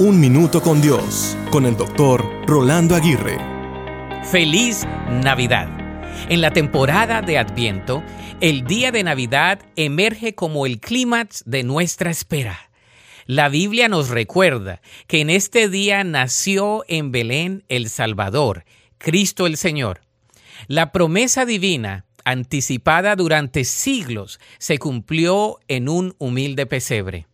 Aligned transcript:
Un 0.00 0.20
Minuto 0.20 0.62
con 0.62 0.80
Dios, 0.80 1.36
con 1.50 1.66
el 1.66 1.76
doctor 1.76 2.24
Rolando 2.46 2.94
Aguirre. 2.94 3.36
Feliz 4.30 4.86
Navidad. 5.10 5.68
En 6.28 6.40
la 6.40 6.52
temporada 6.52 7.20
de 7.20 7.36
Adviento, 7.36 8.04
el 8.40 8.62
día 8.62 8.92
de 8.92 9.02
Navidad 9.02 9.58
emerge 9.74 10.36
como 10.36 10.66
el 10.66 10.78
clímax 10.78 11.42
de 11.46 11.64
nuestra 11.64 12.12
espera. 12.12 12.70
La 13.26 13.48
Biblia 13.48 13.88
nos 13.88 14.08
recuerda 14.08 14.80
que 15.08 15.20
en 15.20 15.30
este 15.30 15.68
día 15.68 16.04
nació 16.04 16.84
en 16.86 17.10
Belén 17.10 17.64
el 17.68 17.88
Salvador, 17.88 18.66
Cristo 18.98 19.48
el 19.48 19.56
Señor. 19.56 20.02
La 20.68 20.92
promesa 20.92 21.44
divina, 21.44 22.04
anticipada 22.24 23.16
durante 23.16 23.64
siglos, 23.64 24.38
se 24.58 24.78
cumplió 24.78 25.58
en 25.66 25.88
un 25.88 26.14
humilde 26.18 26.66
pesebre. 26.66 27.26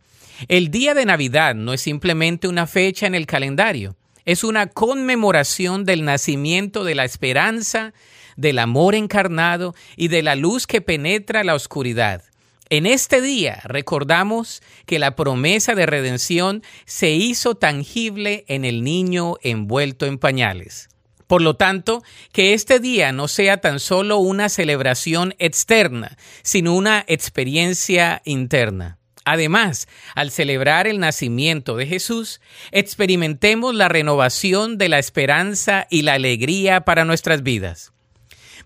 El 0.48 0.70
día 0.70 0.94
de 0.94 1.06
Navidad 1.06 1.54
no 1.54 1.72
es 1.72 1.80
simplemente 1.80 2.48
una 2.48 2.66
fecha 2.66 3.06
en 3.06 3.14
el 3.14 3.26
calendario, 3.26 3.96
es 4.24 4.42
una 4.44 4.66
conmemoración 4.68 5.84
del 5.84 6.04
nacimiento 6.04 6.84
de 6.84 6.94
la 6.94 7.04
esperanza, 7.04 7.92
del 8.36 8.58
amor 8.58 8.94
encarnado 8.94 9.74
y 9.96 10.08
de 10.08 10.22
la 10.22 10.34
luz 10.34 10.66
que 10.66 10.80
penetra 10.80 11.44
la 11.44 11.54
oscuridad. 11.54 12.22
En 12.70 12.86
este 12.86 13.20
día 13.20 13.60
recordamos 13.64 14.62
que 14.86 14.98
la 14.98 15.14
promesa 15.14 15.74
de 15.74 15.86
redención 15.86 16.62
se 16.86 17.10
hizo 17.10 17.54
tangible 17.54 18.44
en 18.48 18.64
el 18.64 18.82
niño 18.82 19.34
envuelto 19.42 20.06
en 20.06 20.18
pañales. 20.18 20.88
Por 21.26 21.42
lo 21.42 21.56
tanto, 21.56 22.02
que 22.32 22.54
este 22.54 22.80
día 22.80 23.12
no 23.12 23.28
sea 23.28 23.58
tan 23.58 23.80
solo 23.80 24.18
una 24.18 24.48
celebración 24.48 25.34
externa, 25.38 26.16
sino 26.42 26.74
una 26.74 27.04
experiencia 27.06 28.22
interna. 28.24 28.98
Además, 29.24 29.88
al 30.14 30.30
celebrar 30.30 30.86
el 30.86 30.98
nacimiento 30.98 31.76
de 31.76 31.86
Jesús, 31.86 32.40
experimentemos 32.72 33.74
la 33.74 33.88
renovación 33.88 34.76
de 34.76 34.88
la 34.88 34.98
esperanza 34.98 35.86
y 35.90 36.02
la 36.02 36.14
alegría 36.14 36.82
para 36.82 37.04
nuestras 37.04 37.42
vidas. 37.42 37.92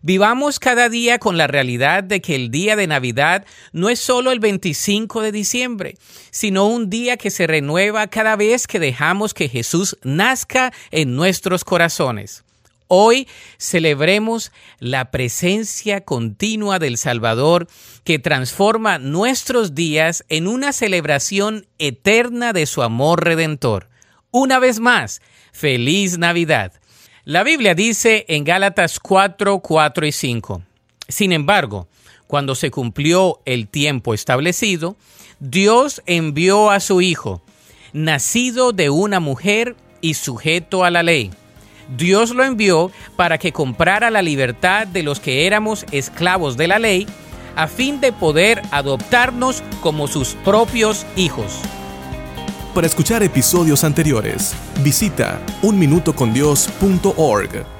Vivamos 0.01 0.61
cada 0.61 0.89
día 0.89 1.19
con 1.19 1.36
la 1.36 1.48
realidad 1.48 2.05
de 2.05 2.20
que 2.20 2.36
el 2.36 2.51
día 2.51 2.77
de 2.77 2.86
Navidad 2.86 3.45
no 3.73 3.89
es 3.89 3.98
solo 3.98 4.31
el 4.31 4.39
25 4.39 5.23
de 5.23 5.33
diciembre, 5.33 5.95
sino 6.31 6.67
un 6.67 6.89
día 6.89 7.17
que 7.17 7.31
se 7.31 7.48
renueva 7.48 8.06
cada 8.06 8.36
vez 8.36 8.67
que 8.69 8.79
dejamos 8.79 9.34
que 9.34 9.48
Jesús 9.48 9.97
nazca 10.03 10.73
en 10.92 11.17
nuestros 11.17 11.64
corazones. 11.64 12.45
Hoy 12.91 13.28
celebremos 13.58 14.50
la 14.78 15.11
presencia 15.11 16.00
continua 16.06 16.78
del 16.78 16.97
Salvador 16.97 17.69
que 18.03 18.19
transforma 18.19 18.98
nuestros 18.98 19.75
días 19.75 20.25
en 20.30 20.48
una 20.48 20.72
celebración 20.72 21.67
eterna 21.78 22.55
de 22.55 22.64
su 22.64 22.83
amor 22.83 23.25
redentor. 23.25 23.91
Una 24.30 24.58
vez 24.58 24.80
más, 24.80 25.20
feliz 25.53 26.17
Navidad. 26.17 26.72
La 27.25 27.42
Biblia 27.42 27.75
dice 27.75 28.25
en 28.27 28.45
Gálatas 28.45 29.00
4, 29.00 29.58
4 29.58 30.06
y 30.06 30.12
5. 30.12 30.62
Sin 31.08 31.33
embargo, 31.33 31.89
cuando 32.27 32.55
se 32.55 32.70
cumplió 32.70 33.42
el 33.45 33.69
tiempo 33.69 34.14
establecido, 34.14 34.97
Dios 35.41 36.02
envió 36.06 36.70
a 36.70 36.80
su 36.80 37.02
Hijo, 37.02 37.42
nacido 37.92 38.73
de 38.73 38.89
una 38.89 39.20
mujer 39.20 39.77
y 40.00 40.14
sujeto 40.14 40.84
a 40.84 40.91
la 40.91 41.02
ley 41.02 41.30
Dios 41.89 42.31
lo 42.31 42.44
envió 42.44 42.91
para 43.17 43.39
que 43.39 43.53
comprara 43.53 44.11
la 44.11 44.22
libertad 44.22 44.86
de 44.86 45.03
los 45.03 45.20
que 45.20 45.47
éramos 45.47 45.84
esclavos 45.91 46.56
de 46.56 46.69
la 46.69 46.78
ley, 46.78 47.06
a 47.56 47.67
fin 47.67 48.00
de 48.00 48.12
poder 48.12 48.62
adoptarnos 48.70 49.62
como 49.80 50.06
sus 50.06 50.34
propios 50.45 51.05
hijos. 51.17 51.58
Para 52.75 52.86
escuchar 52.86 53.22
episodios 53.22 53.83
anteriores, 53.83 54.55
visita 54.83 55.41
unminutocondios.org. 55.62 57.78